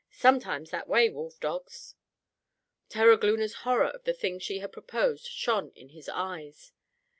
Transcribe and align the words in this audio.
Sometimes 0.09 0.71
that 0.71 0.87
way, 0.87 1.09
wolfdogs." 1.11 1.93
Terogloona's 2.89 3.53
horror 3.69 3.85
of 3.89 4.03
the 4.03 4.15
thing 4.15 4.39
she 4.39 4.57
had 4.57 4.71
proposed, 4.73 5.27
shone 5.27 5.69
in 5.75 5.89
his 5.89 6.09
eyes. 6.09 6.71